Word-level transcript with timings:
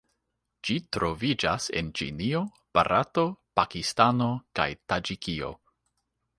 Ĝi 0.69 0.77
troviĝas 0.95 1.67
en 1.81 1.91
Ĉinio, 1.99 2.41
Barato, 2.79 3.27
Pakistano 3.61 4.33
kaj 4.61 4.69
Taĝikio. 4.91 5.57